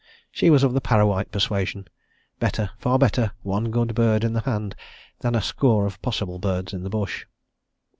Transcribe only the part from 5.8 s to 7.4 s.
of possible birds in the bush.